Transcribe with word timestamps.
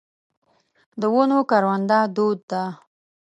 د 1.01 1.03
ونو 1.13 1.39
کرونده 1.49 1.99
دود 2.15 2.39
ده. 2.51 2.63